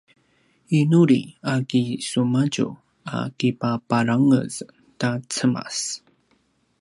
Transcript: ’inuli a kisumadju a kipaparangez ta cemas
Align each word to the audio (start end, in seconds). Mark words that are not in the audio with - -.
’inuli 0.77 1.21
a 1.53 1.53
kisumadju 1.69 2.67
a 3.15 3.17
kipaparangez 3.37 4.55
ta 4.99 5.09
cemas 5.33 5.77